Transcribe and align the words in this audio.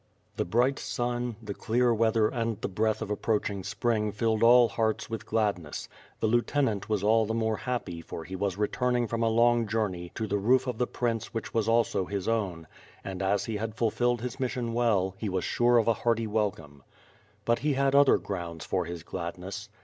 The 0.35 0.45
bright 0.45 0.79
sun, 0.79 1.35
the 1.43 1.53
clear 1.53 1.93
weather 1.93 2.27
and 2.27 2.59
the 2.61 2.67
breath 2.67 3.03
of 3.03 3.11
ap 3.11 3.19
proaching 3.21 3.63
spring 3.63 4.11
filled 4.11 4.41
all 4.41 4.67
hearts 4.69 5.11
with 5.11 5.27
gladness; 5.27 5.87
the 6.21 6.25
Lieu 6.25 6.41
tenant 6.41 6.89
was 6.89 7.03
all 7.03 7.27
the 7.27 7.35
more 7.35 7.57
happy 7.57 8.01
for 8.01 8.23
he 8.23 8.35
was 8.35 8.57
returning 8.57 9.05
from 9.05 9.21
a 9.21 9.27
long 9.29 9.67
journey 9.67 10.11
to 10.15 10.25
the 10.25 10.39
roof 10.39 10.65
of 10.65 10.79
the 10.79 10.87
prince 10.87 11.35
which 11.35 11.53
was 11.53 11.67
also 11.67 12.05
his 12.05 12.27
own, 12.27 12.65
and, 13.03 13.21
as 13.21 13.45
he 13.45 13.57
had 13.57 13.75
fulfilled 13.75 14.21
his 14.23 14.39
mission. 14.39 14.73
well, 14.73 15.13
he 15.19 15.29
was 15.29 15.43
sure 15.43 15.77
of 15.77 15.87
a 15.87 15.93
hearty 16.01 16.25
welcome. 16.25 16.81
But 17.45 17.59
he 17.59 17.73
had 17.73 17.93
other 17.93 18.17
grounds 18.17 18.65
for 18.65 18.85
his 18.85 19.03
gladness. 19.03 19.69